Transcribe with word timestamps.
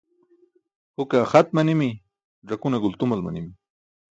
Huke 0.97 1.19
axat 1.25 1.47
manimi, 1.55 1.89
ẓakune 2.49 2.77
gultumal 2.83 3.21
manimi. 3.23 3.51